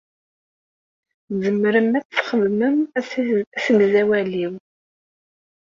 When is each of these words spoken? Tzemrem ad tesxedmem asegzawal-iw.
Tzemrem 1.27 1.91
ad 1.99 2.05
tesxedmem 2.07 2.77
asegzawal-iw. 2.99 4.53